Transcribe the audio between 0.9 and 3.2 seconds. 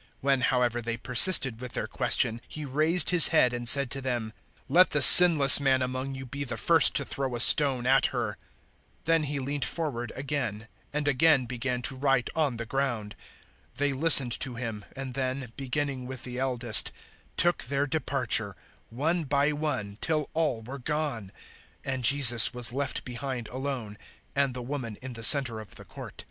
persisted with their question, He raised